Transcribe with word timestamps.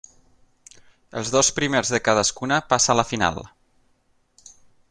Els 1.21 1.29
dos 1.35 1.51
primers 1.59 1.93
de 1.97 2.01
cadascuna 2.07 2.59
passa 2.73 2.95
a 2.95 2.99
la 3.01 3.09
final. 3.13 3.41